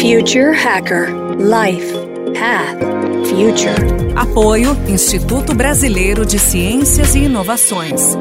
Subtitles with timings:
[0.00, 1.92] Future Hacker Life
[2.32, 2.80] Path
[3.28, 4.16] Future.
[4.16, 8.16] Apoio Instituto Brasileiro de Ciências e Inovações.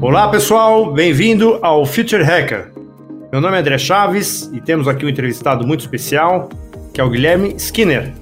[0.00, 2.72] Olá pessoal, bem-vindo ao Future Hacker.
[3.30, 6.48] Meu nome é André Chaves e temos aqui um entrevistado muito especial,
[6.94, 8.14] que é o Guilherme Skinner,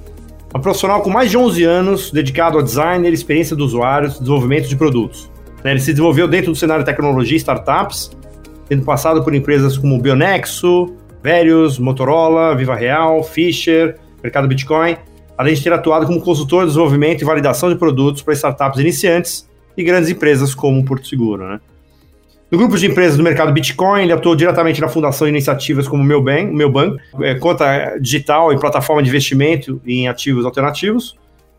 [0.53, 4.75] um profissional com mais de 11 anos dedicado a design, experiência do usuário, desenvolvimento de
[4.75, 5.36] produtos.
[5.63, 8.11] Né, ele se desenvolveu dentro do cenário de tecnologia e startups,
[8.67, 14.97] tendo passado por empresas como Bionexo, Verius, Motorola, Viva Real, Fisher, Mercado Bitcoin,
[15.37, 19.47] além de ter atuado como consultor de desenvolvimento e validação de produtos para startups iniciantes
[19.75, 21.47] e grandes empresas como Porto Seguro.
[21.47, 21.59] Né?
[22.49, 26.01] No grupo de empresas do mercado Bitcoin, ele atuou diretamente na fundação de iniciativas como
[26.01, 31.15] o Meu Bank, Meu Banco, é, conta digital e plataforma de investimento em ativos alternativos.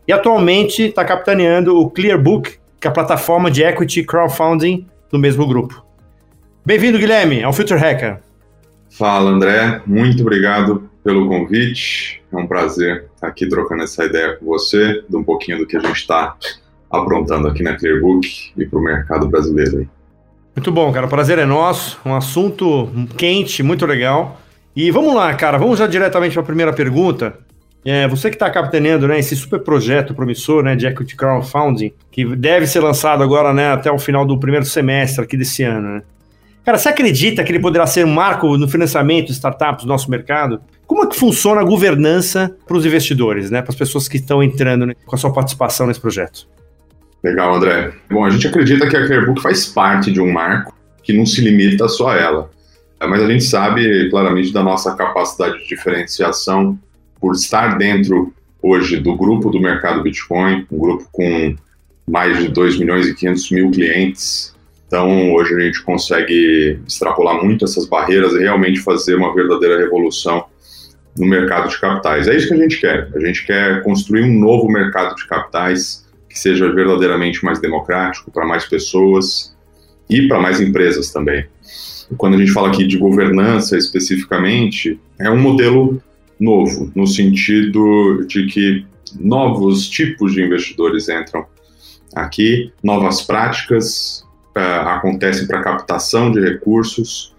[0.07, 5.45] E atualmente está capitaneando o Clearbook, que é a plataforma de equity crowdfunding do mesmo
[5.45, 5.83] grupo.
[6.65, 8.19] Bem-vindo, Guilherme, ao Future Hacker.
[8.89, 9.81] Fala, André.
[9.85, 12.21] Muito obrigado pelo convite.
[12.31, 15.75] É um prazer estar aqui trocando essa ideia com você, de um pouquinho do que
[15.75, 16.35] a gente está
[16.89, 18.27] aprontando aqui na Clearbook
[18.57, 19.89] e para o mercado brasileiro.
[20.55, 21.05] Muito bom, cara.
[21.05, 21.99] O prazer é nosso.
[22.05, 24.39] Um assunto quente, muito legal.
[24.75, 25.57] E vamos lá, cara.
[25.57, 27.37] Vamos já diretamente para a primeira pergunta.
[27.85, 32.25] É, você que está capitaneando né, esse super projeto promissor né, de Equity Crowdfunding, que
[32.35, 35.95] deve ser lançado agora né, até o final do primeiro semestre aqui desse ano.
[35.95, 36.01] Né?
[36.65, 40.11] Cara, você acredita que ele poderá ser um marco no financiamento de startups do nosso
[40.11, 40.61] mercado?
[40.85, 44.43] Como é que funciona a governança para os investidores, né, para as pessoas que estão
[44.43, 46.47] entrando né, com a sua participação nesse projeto?
[47.23, 47.93] Legal, André.
[48.09, 51.41] Bom, a gente acredita que a Clearbook faz parte de um marco que não se
[51.41, 52.49] limita só a ela.
[53.01, 56.77] Mas a gente sabe claramente da nossa capacidade de diferenciação
[57.19, 61.55] por estar dentro hoje do grupo do mercado Bitcoin, um grupo com
[62.07, 64.55] mais de 2 milhões e 500 mil clientes.
[64.87, 70.45] Então, hoje a gente consegue extrapolar muito essas barreiras e realmente fazer uma verdadeira revolução
[71.15, 72.27] no mercado de capitais.
[72.27, 73.09] É isso que a gente quer.
[73.13, 78.45] A gente quer construir um novo mercado de capitais que seja verdadeiramente mais democrático para
[78.45, 79.55] mais pessoas
[80.09, 81.45] e para mais empresas também.
[82.17, 86.01] Quando a gente fala aqui de governança especificamente, é um modelo
[86.39, 88.85] novo, no sentido de que
[89.19, 91.45] novos tipos de investidores entram
[92.15, 97.35] aqui, novas práticas uh, acontecem para captação de recursos,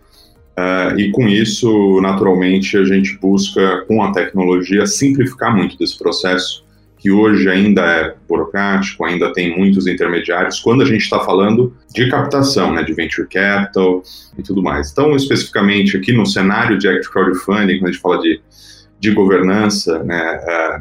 [0.58, 6.64] uh, e com isso, naturalmente, a gente busca, com a tecnologia, simplificar muito desse processo
[7.00, 12.10] que hoje ainda é burocrático, ainda tem muitos intermediários, quando a gente está falando de
[12.10, 14.02] captação, né, de venture capital
[14.36, 14.90] e tudo mais.
[14.92, 18.38] Então, especificamente aqui no cenário de Act Crowdfunding, quando a gente fala de,
[19.00, 20.80] de governança, né, é,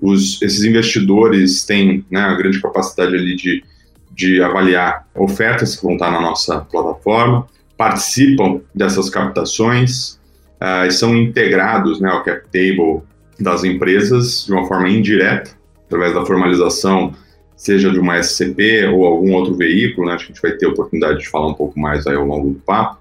[0.00, 3.64] os, esses investidores têm né, a grande capacidade ali de,
[4.12, 7.46] de avaliar ofertas que vão estar na nossa plataforma,
[7.76, 10.18] participam dessas captações,
[10.60, 13.02] uh, são integrados né, ao cap table
[13.38, 15.50] das empresas de uma forma indireta,
[15.86, 17.14] através da formalização,
[17.56, 20.14] seja de uma SCP ou algum outro veículo, né?
[20.14, 22.50] acho que a gente vai ter oportunidade de falar um pouco mais aí ao longo
[22.50, 22.98] do papo.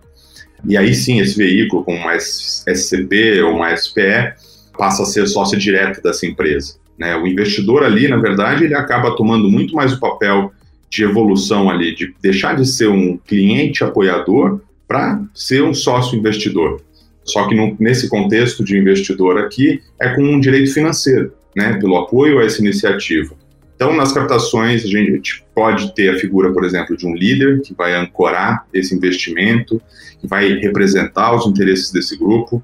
[0.68, 4.34] E aí sim, esse veículo, como uma SCP ou uma SPE,
[4.78, 6.76] passa a ser sócio direto dessa empresa.
[6.98, 7.16] Né?
[7.16, 10.52] O investidor ali, na verdade, ele acaba tomando muito mais o papel
[10.90, 16.82] de evolução ali, de deixar de ser um cliente apoiador para ser um sócio investidor.
[17.24, 21.98] Só que no, nesse contexto de investidor aqui, é com um direito financeiro, né, pelo
[21.98, 23.36] apoio a essa iniciativa.
[23.76, 27.74] Então, nas captações, a gente pode ter a figura, por exemplo, de um líder que
[27.74, 29.82] vai ancorar esse investimento,
[30.20, 32.64] que vai representar os interesses desse grupo,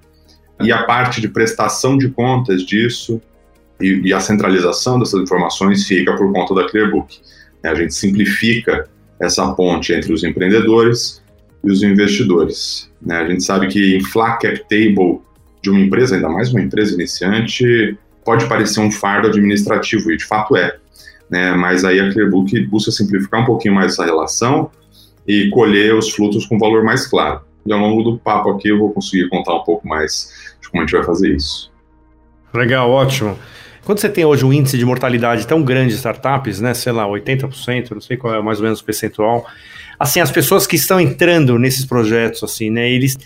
[0.61, 3.21] e a parte de prestação de contas disso
[3.79, 7.19] e, e a centralização dessas informações fica por conta da Clearbook.
[7.63, 8.87] A gente simplifica
[9.19, 11.21] essa ponte entre os empreendedores
[11.63, 12.91] e os investidores.
[13.01, 13.17] Né?
[13.17, 15.19] A gente sabe que inflar cap table
[15.61, 20.25] de uma empresa, ainda mais uma empresa iniciante, pode parecer um fardo administrativo, e de
[20.25, 20.77] fato é.
[21.31, 21.53] Né?
[21.53, 24.69] Mas aí a Clearbook busca simplificar um pouquinho mais essa relação
[25.25, 27.39] e colher os frutos com valor mais claro.
[27.65, 30.83] E ao longo do papo aqui eu vou conseguir contar um pouco mais de como
[30.83, 31.71] a gente vai fazer isso.
[32.53, 33.39] Legal, ótimo.
[33.85, 37.07] Quando você tem hoje um índice de mortalidade tão grande de startups, né, sei lá,
[37.07, 39.45] 80%, não sei qual é mais ou menos o percentual,
[39.97, 43.17] assim, as pessoas que estão entrando nesses projetos, assim, né, eles...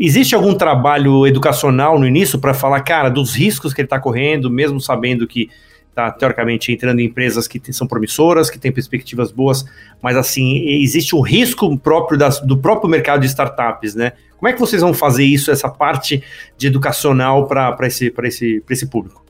[0.00, 4.48] Existe algum trabalho educacional no início para falar, cara, dos riscos que ele está correndo,
[4.48, 5.50] mesmo sabendo que
[5.98, 9.64] está teoricamente entrando em empresas que são promissoras, que têm perspectivas boas,
[10.02, 14.12] mas assim, existe um risco próprio das, do próprio mercado de startups, né?
[14.36, 16.22] Como é que vocês vão fazer isso, essa parte
[16.56, 19.24] de educacional para esse, esse, esse público?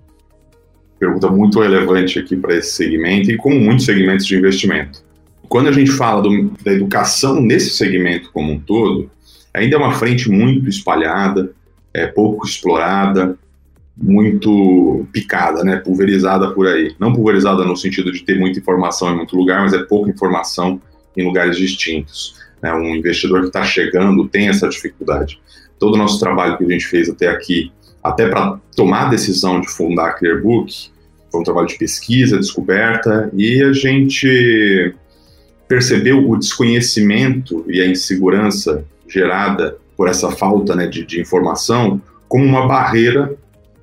[0.98, 5.08] Pergunta muito relevante aqui para esse segmento e como muitos segmentos de investimento
[5.48, 9.10] quando a gente fala do, da educação nesse segmento como um todo,
[9.52, 11.52] ainda é uma frente muito espalhada,
[11.92, 13.36] é pouco explorada,
[14.00, 16.94] muito picada, né, pulverizada por aí.
[16.98, 20.80] Não pulverizada no sentido de ter muita informação em muito lugar, mas é pouca informação
[21.16, 22.36] em lugares distintos.
[22.62, 22.72] Né?
[22.72, 25.40] Um investidor que está chegando tem essa dificuldade.
[25.78, 27.72] Todo o nosso trabalho que a gente fez até aqui,
[28.02, 30.90] até para tomar a decisão de fundar a Clearbook,
[31.30, 34.94] foi um trabalho de pesquisa, descoberta, e a gente
[35.66, 42.44] percebeu o desconhecimento e a insegurança gerada por essa falta né, de, de informação como
[42.44, 43.36] uma barreira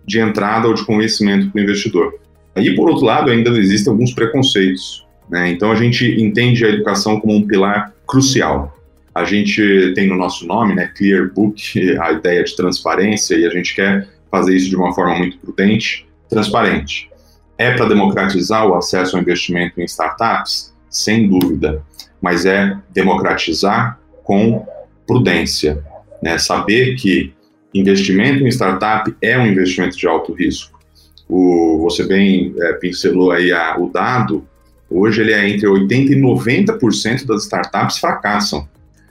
[0.06, 2.20] de entrada ou de conhecimento para o investidor.
[2.56, 5.06] E, por outro lado, ainda existem alguns preconceitos.
[5.30, 5.50] Né?
[5.50, 8.78] Então, a gente entende a educação como um pilar crucial.
[9.14, 13.50] A gente tem no nosso nome, né, Clear Book, a ideia de transparência, e a
[13.50, 17.10] gente quer fazer isso de uma forma muito prudente, transparente.
[17.58, 20.74] É para democratizar o acesso ao investimento em startups?
[20.90, 21.82] Sem dúvida,
[22.22, 24.66] mas é democratizar com
[25.08, 25.84] prudência.
[26.22, 26.38] Né?
[26.38, 27.34] Saber que
[27.76, 30.80] investimento em startup é um investimento de alto risco.
[31.28, 34.48] O, você bem é, pincelou aí a, o dado,
[34.90, 38.68] hoje ele é entre 80% e 90% das startups fracassam.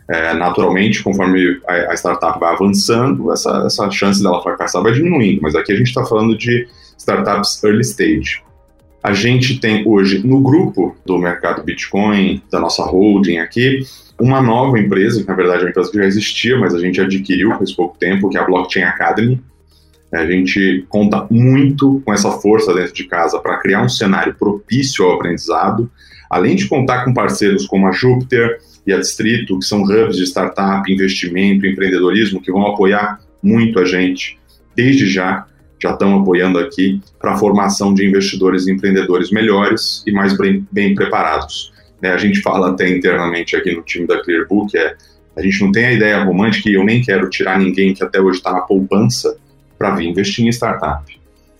[0.08, 5.40] É, naturalmente, conforme a, a, startup vai avançando, essa, essa chance dela fracassar vai diminuindo,
[5.42, 6.68] mas aqui a gente está falando de
[6.98, 8.42] startups early stage.
[9.02, 13.80] A gente tem hoje no grupo do mercado Bitcoin, da nossa holding aqui,
[14.24, 16.98] uma nova empresa, que na verdade é uma empresa que já existia, mas a gente
[16.98, 19.38] adquiriu faz pouco tempo, que é a Blockchain Academy.
[20.10, 25.04] A gente conta muito com essa força dentro de casa para criar um cenário propício
[25.04, 25.90] ao aprendizado,
[26.30, 30.24] além de contar com parceiros como a Júpiter e a Distrito, que são hubs de
[30.24, 34.38] startup, investimento, empreendedorismo, que vão apoiar muito a gente
[34.74, 35.46] desde já,
[35.78, 40.66] já estão apoiando aqui para a formação de investidores e empreendedores melhores e mais bem,
[40.72, 41.73] bem preparados.
[42.04, 44.94] Né, a gente fala até internamente aqui no time da Clearbook, é,
[45.34, 48.20] a gente não tem a ideia romântica e eu nem quero tirar ninguém que até
[48.20, 49.38] hoje está na poupança
[49.78, 51.02] para vir investir em startup.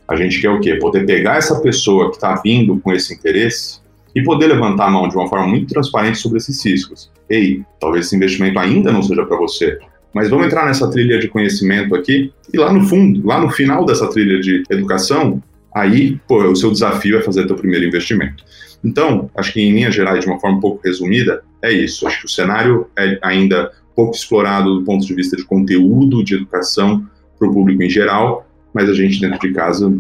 [0.06, 0.74] A gente quer o quê?
[0.74, 3.80] Poder pegar essa pessoa que está vindo com esse interesse
[4.14, 7.10] e poder levantar a mão de uma forma muito transparente sobre esses riscos.
[7.30, 9.78] Ei, talvez esse investimento ainda não seja para você,
[10.12, 13.86] mas vamos entrar nessa trilha de conhecimento aqui e lá no fundo, lá no final
[13.86, 15.42] dessa trilha de educação,
[15.74, 18.44] aí, pô, o seu desafio é fazer teu primeiro investimento.
[18.84, 22.06] Então, acho que em linhas gerais, de uma forma um pouco resumida, é isso.
[22.06, 26.34] Acho que o cenário é ainda pouco explorado do ponto de vista de conteúdo, de
[26.34, 27.06] educação
[27.38, 29.92] para o público em geral, mas a gente dentro de casa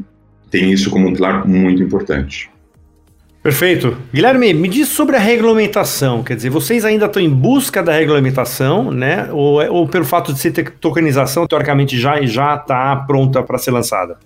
[0.50, 2.50] tem isso como um pilar muito importante.
[3.42, 3.96] Perfeito.
[4.12, 6.22] Guilherme, me diz sobre a regulamentação.
[6.22, 9.28] Quer dizer, vocês ainda estão em busca da regulamentação, né?
[9.30, 13.70] Ou, é, ou pelo fato de ser tokenização, teoricamente já já está pronta para ser
[13.70, 14.18] lançada?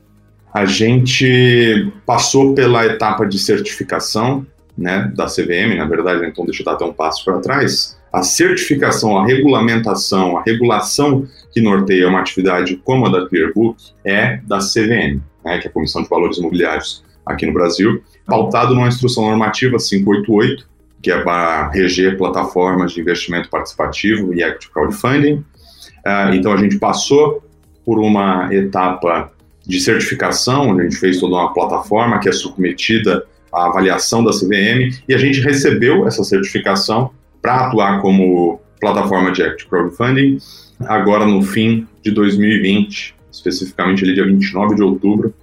[0.53, 4.47] A gente passou pela etapa de certificação
[4.77, 7.99] né, da CVM, na verdade, então deixa eu dar até um passo para trás.
[8.13, 14.39] A certificação, a regulamentação, a regulação que norteia uma atividade como a da Clearbook é
[14.47, 18.89] da CVM, né, que é a Comissão de Valores Imobiliários aqui no Brasil, pautado numa
[18.89, 20.67] instrução normativa 588,
[21.03, 25.35] que é para reger plataformas de investimento participativo e equity crowdfunding.
[25.35, 27.43] Uh, então a gente passou
[27.85, 29.33] por uma etapa
[29.69, 34.99] de certificação, a gente fez toda uma plataforma que é submetida à avaliação da CVM
[35.07, 37.11] e a gente recebeu essa certificação
[37.43, 40.39] para atuar como plataforma de Act Crowdfunding
[40.81, 45.35] agora no fim de 2020, especificamente ali dia 29 de outubro.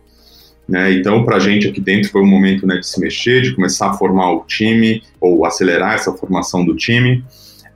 [0.67, 0.94] Né?
[0.94, 3.91] Então, para a gente aqui dentro foi um momento né, de se mexer, de começar
[3.91, 7.24] a formar o time ou acelerar essa formação do time.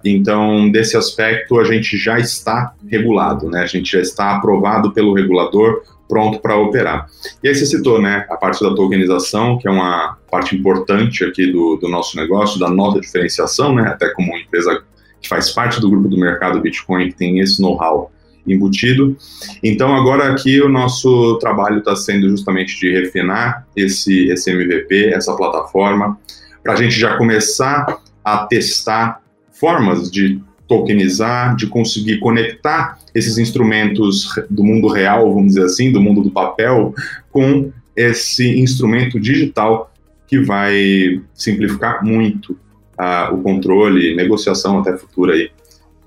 [0.03, 3.61] Então, desse aspecto, a gente já está regulado, né?
[3.61, 7.07] a gente já está aprovado pelo regulador pronto para operar.
[7.43, 11.51] E aí você citou, né, a parte da tokenização, que é uma parte importante aqui
[11.51, 14.83] do, do nosso negócio, da nossa diferenciação, né, até como empresa
[15.21, 18.11] que faz parte do grupo do mercado Bitcoin, que tem esse know-how
[18.47, 19.15] embutido.
[19.63, 25.35] Então, agora aqui o nosso trabalho está sendo justamente de refinar esse, esse MVP, essa
[25.35, 26.17] plataforma,
[26.63, 34.29] para a gente já começar a testar formas de tokenizar, de conseguir conectar esses instrumentos
[34.49, 36.93] do mundo real, vamos dizer assim, do mundo do papel,
[37.31, 39.91] com esse instrumento digital
[40.27, 45.49] que vai simplificar muito uh, o controle, negociação até futura aí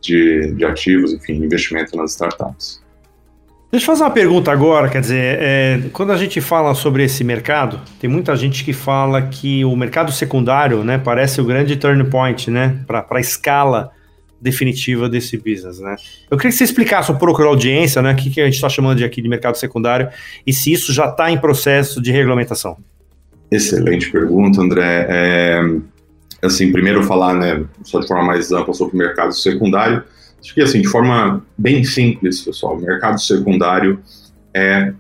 [0.01, 2.81] de, de ativos, enfim, investimento nas startups.
[3.71, 7.25] Deixa eu fazer uma pergunta agora, quer dizer, é, quando a gente fala sobre esse
[7.25, 12.05] mercado, tem muita gente que fala que o mercado secundário, né, parece o grande turn
[12.05, 13.91] point, né, para a escala
[14.43, 15.95] definitiva desse business, né?
[16.29, 18.45] Eu queria que você explicasse um pouco para a audiência, né, o que, que a
[18.45, 20.09] gente está chamando de aqui de mercado secundário
[20.45, 22.77] e se isso já está em processo de regulamentação.
[23.51, 25.07] Excelente pergunta, André.
[25.09, 25.61] É,
[26.43, 30.03] assim, primeiro falar, né, só de forma mais ampla sobre o mercado secundário.
[30.41, 34.01] Acho que, assim, de forma bem simples, pessoal, o mercado secundário
[34.53, 34.93] é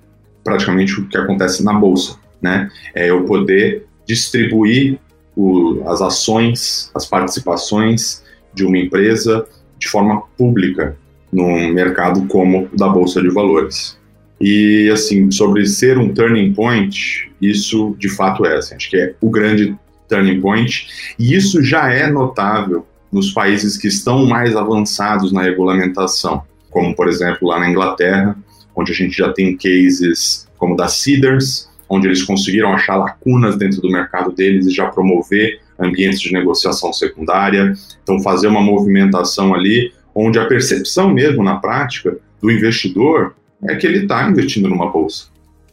[0.44, 2.70] praticamente o que acontece na bolsa, né?
[2.94, 4.98] É eu poder distribuir
[5.34, 8.21] o, as ações, as participações
[8.54, 9.46] de uma empresa
[9.78, 10.96] de forma pública
[11.32, 13.98] num mercado como o da bolsa de valores.
[14.40, 19.14] E assim, sobre ser um turning point, isso de fato é, assim, acho que é
[19.20, 19.76] o grande
[20.08, 26.42] turning point, e isso já é notável nos países que estão mais avançados na regulamentação,
[26.70, 28.36] como por exemplo lá na Inglaterra,
[28.74, 33.80] onde a gente já tem cases como da Cedars, onde eles conseguiram achar lacunas dentro
[33.80, 37.72] do mercado deles e já promover ambientes de negociação secundária,
[38.02, 43.34] então fazer uma movimentação ali onde a percepção mesmo na prática do investidor
[43.68, 45.26] é que ele está investindo numa bolsa.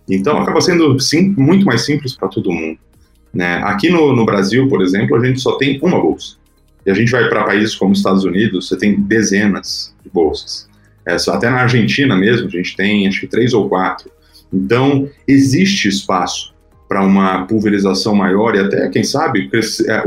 [0.10, 2.80] Então acaba sendo sim, muito mais simples para todo mundo.
[3.34, 3.62] Né?
[3.64, 6.38] Aqui no, no Brasil, por exemplo, a gente só tem uma bolsa.
[6.86, 10.68] E a gente vai para países como os Estados Unidos, você tem dezenas de bolsas.
[11.06, 14.10] É, até na Argentina mesmo, a gente tem acho que três ou quatro.
[14.52, 16.54] Então, existe espaço
[16.90, 20.04] para uma pulverização maior e até, quem sabe, é,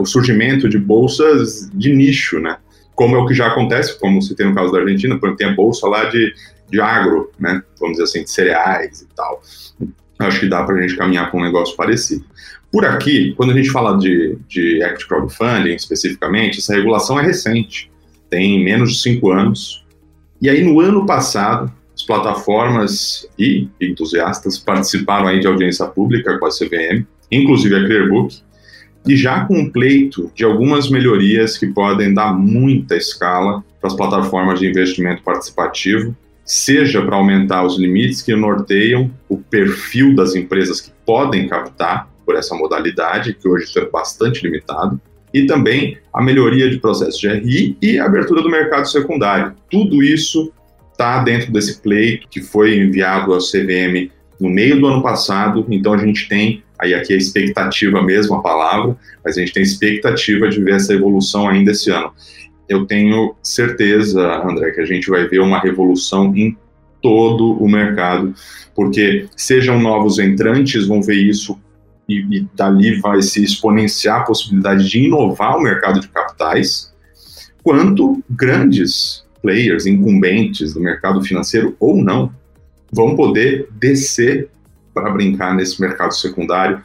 [0.00, 2.56] o, surgimento de bolsas de nicho, né?
[2.96, 5.36] Como é o que já acontece, como se tem no caso da Argentina, por exemplo,
[5.36, 6.34] tem a bolsa lá de,
[6.68, 7.62] de agro, né?
[7.78, 9.40] Vamos dizer assim, de cereais e tal.
[10.18, 12.24] Acho que dá para a gente caminhar com um negócio parecido.
[12.72, 17.88] Por aqui, quando a gente fala de, de Act Crowdfunding especificamente, essa regulação é recente,
[18.28, 19.86] tem menos de cinco anos.
[20.42, 26.44] E aí, no ano passado, as plataformas e entusiastas participaram aí de audiência pública com
[26.44, 28.36] a CVM, inclusive a Clearbook,
[29.06, 33.96] e já com um pleito de algumas melhorias que podem dar muita escala para as
[33.96, 40.80] plataformas de investimento participativo, seja para aumentar os limites que norteiam o perfil das empresas
[40.80, 45.00] que podem captar por essa modalidade, que hoje é bastante limitado,
[45.32, 49.54] e também a melhoria de processos de RI e a abertura do mercado secundário.
[49.70, 50.52] Tudo isso
[50.96, 54.10] está dentro desse pleito que foi enviado ao CVM
[54.40, 58.42] no meio do ano passado, então a gente tem, aí aqui a expectativa mesmo a
[58.42, 62.12] palavra, mas a gente tem expectativa de ver essa evolução ainda esse ano.
[62.68, 66.56] Eu tenho certeza, André, que a gente vai ver uma revolução em
[67.00, 68.34] todo o mercado,
[68.74, 71.58] porque sejam novos entrantes, vão ver isso
[72.08, 76.92] e, e dali vai se exponenciar a possibilidade de inovar o mercado de capitais,
[77.62, 82.32] quanto grandes players, incumbentes do mercado financeiro ou não,
[82.92, 84.48] vão poder descer
[84.94, 86.80] para brincar nesse mercado secundário,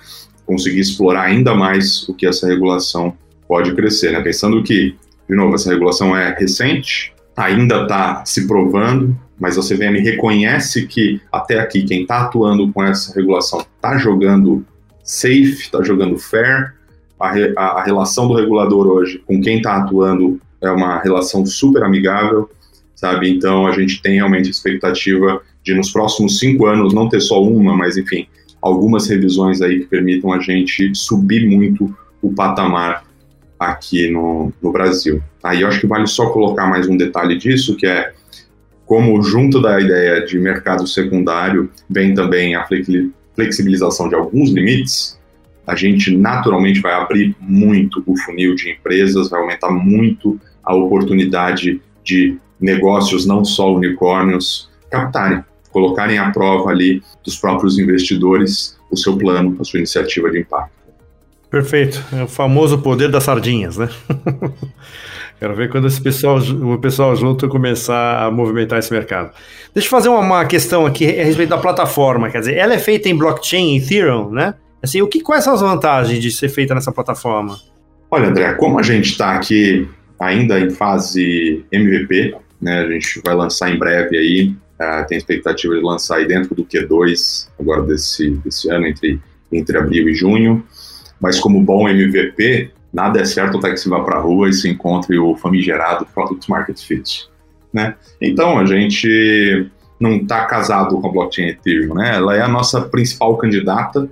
[0.46, 3.16] conseguir explorar ainda mais o que essa regulação
[3.48, 4.12] pode crescer.
[4.12, 4.22] Né?
[4.22, 4.96] Pensando que,
[5.30, 11.22] de novo, essa regulação é recente, ainda está se provando, mas a CVM reconhece que
[11.32, 14.66] até aqui quem está atuando com essa regulação está jogando
[15.04, 16.76] safe, está jogando fair.
[17.20, 21.46] A, re, a, a, relação do regulador hoje com quem está atuando é uma relação
[21.46, 22.50] super amigável,
[22.96, 23.30] sabe?
[23.30, 27.76] Então a gente tem realmente expectativa de nos próximos cinco anos não ter só uma,
[27.76, 28.28] mas enfim,
[28.62, 33.04] algumas revisões aí que permitam a gente subir muito o patamar
[33.60, 35.22] aqui no, no Brasil.
[35.44, 38.14] Aí eu acho que vale só colocar mais um detalhe disso, que é
[38.86, 42.68] como junto da ideia de mercado secundário vem também a
[43.36, 45.20] flexibilização de alguns limites,
[45.66, 51.82] a gente naturalmente vai abrir muito o funil de empresas, vai aumentar muito a oportunidade
[52.04, 59.18] de negócios, não só unicórnios, captarem, colocarem à prova ali dos próprios investidores o seu
[59.18, 60.82] plano, a sua iniciativa de impacto.
[61.50, 62.02] Perfeito.
[62.14, 63.90] É o famoso poder das sardinhas, né?
[65.38, 69.32] Quero ver quando esse pessoal, o pessoal junto começar a movimentar esse mercado.
[69.74, 72.30] Deixa eu fazer uma, uma, questão aqui a respeito da plataforma.
[72.30, 74.54] Quer dizer, ela é feita em blockchain, Ethereum, né?
[74.84, 77.60] Assim, o que, quais são as vantagens de ser feita nessa plataforma?
[78.10, 79.90] Olha, André, como a gente está aqui
[80.22, 82.82] ainda em fase MVP, né?
[82.82, 86.64] A gente vai lançar em breve aí, uh, tem expectativa de lançar aí dentro do
[86.64, 89.20] Q2 agora desse, desse ano, entre,
[89.52, 90.64] entre abril e junho.
[91.20, 94.54] Mas como bom MVP, nada é certo até que se vá para a rua e
[94.54, 97.28] se encontre o famigerado Product Market Fit.
[97.74, 97.96] Né?
[98.22, 102.16] Então, a gente não está casado com a blockchain Ethereum, né?
[102.16, 104.10] ela é a nossa principal candidata,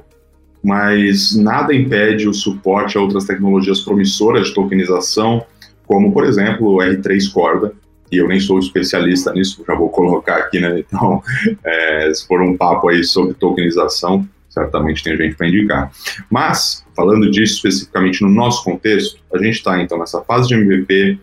[0.64, 5.46] mas nada impede o suporte a outras tecnologias promissoras de tokenização,
[5.90, 7.74] como, por exemplo, o R3 Corda,
[8.12, 10.84] e eu nem sou especialista nisso, já vou colocar aqui, né?
[10.88, 11.24] Então,
[11.66, 15.92] é, se for um papo aí sobre tokenização, certamente tem gente para indicar.
[16.30, 21.18] Mas, falando disso especificamente no nosso contexto, a gente está então nessa fase de MVP,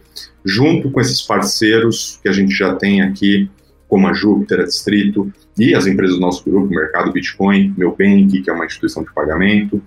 [0.45, 3.49] junto com esses parceiros que a gente já tem aqui,
[3.87, 8.43] como a Júpiter, a Distrito, e as empresas do nosso grupo, Mercado Bitcoin, Meu Bank,
[8.43, 9.81] que é uma instituição de pagamento,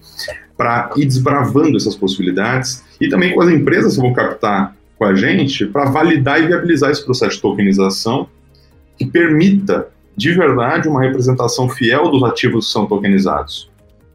[0.59, 5.15] para ir desbravando essas possibilidades e também com as empresas que vão captar com a
[5.15, 8.27] gente para validar e viabilizar esse processo de tokenização
[8.97, 9.87] que permita
[10.17, 13.71] de verdade uma representação fiel dos ativos que são tokenizados.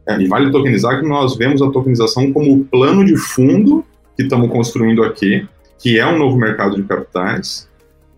[0.07, 3.83] É, e vale tokenizar que nós vemos a tokenização como o plano de fundo
[4.15, 5.49] que estamos construindo aqui,
[5.79, 7.67] que é um novo mercado de capitais,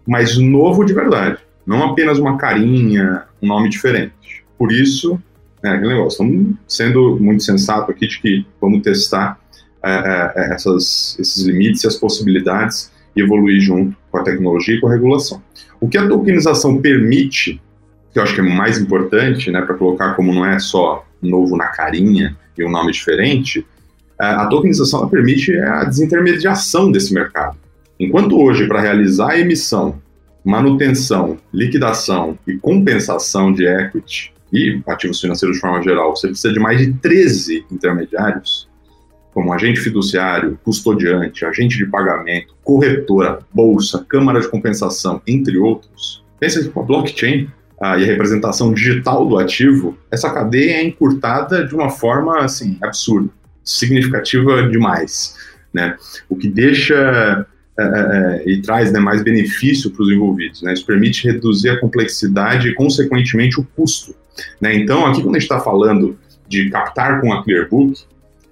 [0.05, 4.45] mas novo de verdade, não apenas uma carinha, um nome diferente.
[4.59, 5.17] Por isso,
[5.63, 9.39] é negócio, estamos sendo muito sensato aqui de que vamos testar
[9.83, 14.77] é, é, é, essas, esses limites e as possibilidades e evoluir junto com a tecnologia
[14.77, 15.43] e com a regulação.
[15.81, 17.61] O que a tokenização permite,
[18.13, 21.57] que eu acho que é mais importante, né, para colocar como não é só novo
[21.57, 23.67] na carinha e um nome diferente,
[24.21, 27.57] é, a tokenização permite a desintermediação desse mercado.
[27.99, 30.01] Enquanto hoje, para realizar a emissão,
[30.45, 36.61] manutenção, liquidação e compensação de equity e ativos financeiros de forma geral, você precisa de
[36.61, 38.69] mais de 13 intermediários,
[39.35, 46.25] como agente fiduciário, custodiante, agente de pagamento, corretora, bolsa, câmara de compensação, entre outros.
[46.41, 47.49] Pensa que com a blockchain
[47.81, 52.79] ah, e a representação digital do ativo, essa cadeia é encurtada de uma forma assim
[52.83, 53.29] absurda,
[53.63, 55.37] significativa demais,
[55.73, 55.97] né?
[56.29, 57.47] O que deixa
[57.79, 60.63] é, é, é, e traz né, mais benefício para os envolvidos.
[60.63, 60.73] Né?
[60.73, 64.15] Isso permite reduzir a complexidade e, consequentemente, o custo.
[64.61, 64.75] Né?
[64.77, 68.05] Então, aqui, quando a gente está falando de captar com a Clearbook,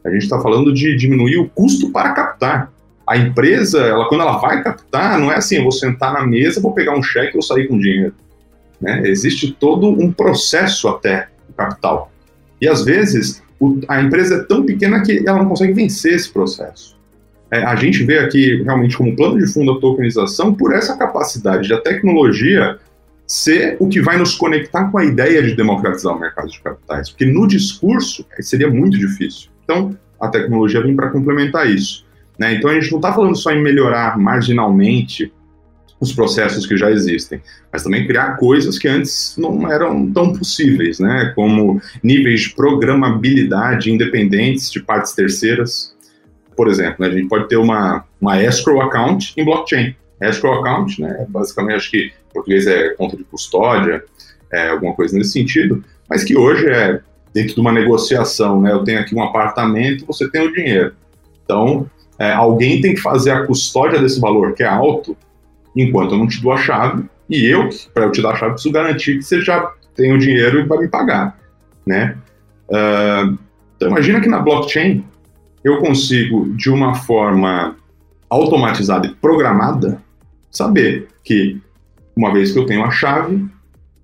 [0.04, 2.72] a gente está falando de diminuir o custo para captar.
[3.06, 6.60] A empresa, ela, quando ela vai captar, não é assim, eu vou sentar na mesa,
[6.60, 8.14] vou pegar um cheque e vou sair com dinheiro.
[8.80, 9.02] Né?
[9.06, 12.10] Existe todo um processo até o capital.
[12.60, 16.30] E, às vezes, o, a empresa é tão pequena que ela não consegue vencer esse
[16.30, 16.94] processo
[17.54, 21.68] é, a gente vê aqui realmente como plano de fundo a tokenização por essa capacidade
[21.68, 22.78] da tecnologia
[23.26, 27.10] ser o que vai nos conectar com a ideia de democratizar o mercado de capitais,
[27.10, 29.50] porque no discurso seria muito difícil.
[29.64, 32.04] Então, a tecnologia vem para complementar isso.
[32.38, 32.54] Né?
[32.54, 35.32] Então, a gente não está falando só em melhorar marginalmente
[36.00, 37.40] os processos que já existem,
[37.72, 41.32] mas também criar coisas que antes não eram tão possíveis, né?
[41.34, 45.94] como níveis de programabilidade independentes de partes terceiras,
[46.56, 49.94] por exemplo, né, a gente pode ter uma, uma escrow account em blockchain.
[50.28, 54.02] Escrow account, né, basicamente, acho que em português é conta de custódia,
[54.52, 57.00] é, alguma coisa nesse sentido, mas que hoje é
[57.32, 60.94] dentro de uma negociação, né, eu tenho aqui um apartamento, você tem o dinheiro.
[61.44, 65.16] Então, é, alguém tem que fazer a custódia desse valor, que é alto,
[65.74, 68.52] enquanto eu não te dou a chave, e eu, para eu te dar a chave,
[68.52, 71.38] preciso garantir que você já tem o dinheiro vai me pagar,
[71.86, 72.16] né?
[72.68, 73.38] Uh,
[73.76, 75.04] então, imagina que na blockchain,
[75.62, 77.76] eu consigo, de uma forma
[78.28, 80.02] automatizada e programada,
[80.56, 81.60] saber que,
[82.16, 83.44] uma vez que eu tenho a chave,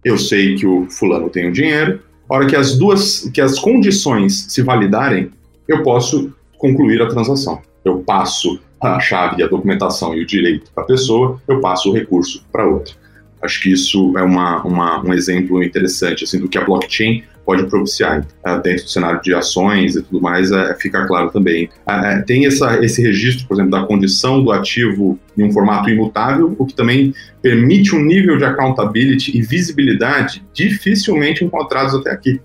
[0.05, 3.59] eu sei que o fulano tem o dinheiro, a hora que as duas, que as
[3.59, 5.31] condições se validarem,
[5.67, 7.61] eu posso concluir a transação.
[7.85, 11.95] Eu passo a chave, a documentação e o direito para a pessoa, eu passo o
[11.95, 12.95] recurso para outra.
[13.43, 17.67] Acho que isso é uma, uma, um exemplo interessante assim, do que a blockchain pode
[17.67, 18.25] propiciar.
[18.47, 21.69] Uh, dentro do cenário de ações e tudo mais, uh, fica claro também.
[21.89, 26.55] Uh, tem essa, esse registro, por exemplo, da condição do ativo em um formato imutável,
[26.57, 32.41] o que também permite um nível de accountability e visibilidade dificilmente encontrados até aqui.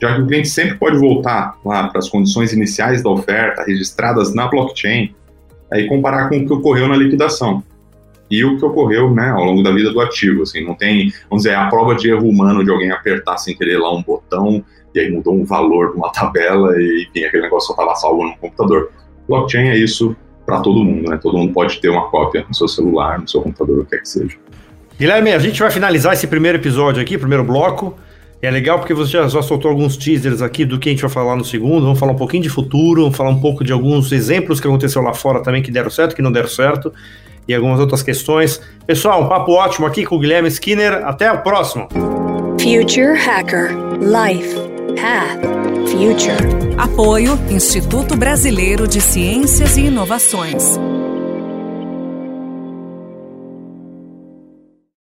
[0.00, 4.34] Já que o cliente sempre pode voltar lá para as condições iniciais da oferta, registradas
[4.34, 5.14] na blockchain,
[5.74, 7.62] e comparar com o que ocorreu na liquidação
[8.30, 10.42] e o que ocorreu né, ao longo da vida do ativo.
[10.42, 13.78] Assim, não tem, vamos dizer, a prova de erro humano de alguém apertar sem querer
[13.78, 14.64] lá um botão
[14.94, 18.24] e aí mudou um valor de uma tabela e enfim, aquele negócio só estava salvo
[18.24, 18.90] no computador.
[19.28, 21.18] Blockchain é isso para todo mundo, né?
[21.22, 24.00] Todo mundo pode ter uma cópia no seu celular, no seu computador, o que quer
[24.00, 24.36] que seja.
[24.98, 27.96] Guilherme, a gente vai finalizar esse primeiro episódio aqui, primeiro bloco.
[28.40, 31.10] É legal porque você já, já soltou alguns teasers aqui do que a gente vai
[31.10, 31.82] falar no segundo.
[31.82, 35.02] Vamos falar um pouquinho de futuro, vamos falar um pouco de alguns exemplos que aconteceu
[35.02, 36.92] lá fora também que deram certo, que não deram certo
[37.48, 38.60] e algumas outras questões.
[38.86, 41.06] Pessoal, um papo ótimo aqui com o Guilherme Skinner.
[41.06, 41.88] Até o próximo.
[42.60, 44.54] Future Hacker Life
[45.00, 45.40] Path
[45.88, 46.76] Future.
[46.76, 50.78] Apoio Instituto Brasileiro de Ciências e Inovações.